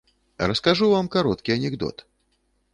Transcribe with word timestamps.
Раскажу 0.51 0.89
вам 0.95 1.11
кароткі 1.17 1.55
анекдот. 1.59 2.05